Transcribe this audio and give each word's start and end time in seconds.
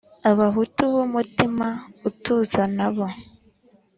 Abahutu 0.29 0.81
b'umutima 0.93 1.67
utuza 2.09 2.61
nabo 2.75 3.05